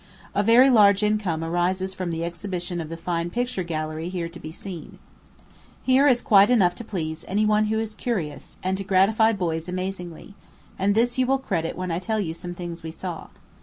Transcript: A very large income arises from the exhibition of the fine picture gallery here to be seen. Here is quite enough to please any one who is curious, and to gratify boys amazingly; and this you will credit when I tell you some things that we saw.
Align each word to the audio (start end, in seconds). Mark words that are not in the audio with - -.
A 0.33 0.41
very 0.41 0.71
large 0.71 1.03
income 1.03 1.43
arises 1.43 1.93
from 1.93 2.09
the 2.09 2.23
exhibition 2.25 2.81
of 2.81 2.89
the 2.89 2.97
fine 2.97 3.29
picture 3.29 3.61
gallery 3.61 4.09
here 4.09 4.27
to 4.29 4.39
be 4.39 4.51
seen. 4.51 4.97
Here 5.83 6.07
is 6.07 6.23
quite 6.23 6.49
enough 6.49 6.73
to 6.77 6.83
please 6.83 7.23
any 7.27 7.45
one 7.45 7.65
who 7.65 7.79
is 7.79 7.93
curious, 7.93 8.57
and 8.63 8.75
to 8.79 8.83
gratify 8.83 9.31
boys 9.33 9.69
amazingly; 9.69 10.33
and 10.79 10.95
this 10.95 11.19
you 11.19 11.27
will 11.27 11.37
credit 11.37 11.75
when 11.77 11.91
I 11.91 11.99
tell 11.99 12.19
you 12.19 12.33
some 12.33 12.55
things 12.55 12.79
that 12.81 12.85
we 12.87 12.91
saw. 12.91 13.27